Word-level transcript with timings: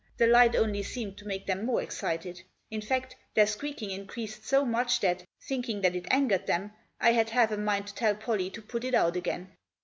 The 0.17 0.25
light 0.25 0.55
only 0.55 0.81
seemed 0.81 1.19
to 1.19 1.27
make 1.27 1.45
them 1.45 1.63
more 1.63 1.79
excited. 1.79 2.41
In 2.71 2.81
fact, 2.81 3.15
their 3.35 3.45
squeaking 3.45 3.91
increased 3.91 4.43
so 4.47 4.65
much 4.65 4.99
that, 5.01 5.25
thinking 5.39 5.81
that 5.81 5.95
it 5.95 6.07
angered 6.09 6.47
them, 6.47 6.71
I 6.99 7.11
had 7.11 7.29
half 7.29 7.51
a 7.51 7.57
mind 7.57 7.85
to 7.85 7.93
tell 7.93 8.15
Pollie 8.15 8.49
to 8.49 8.63
put 8.63 8.83
it 8.83 8.95
out 8.95 9.15
again. 9.15 9.49